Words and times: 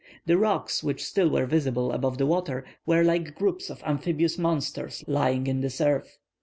The 0.25 0.35
rocks 0.35 0.81
which 0.83 1.03
still 1.03 1.29
were 1.29 1.45
visible 1.45 1.91
above 1.91 2.17
the 2.17 2.25
water 2.25 2.65
were 2.87 3.03
like 3.03 3.35
groups 3.35 3.69
of 3.69 3.83
amphibious 3.83 4.35
monsters 4.35 5.03
lying 5.05 5.45
in 5.45 5.61
the 5.61 5.69
surf. 5.69 6.17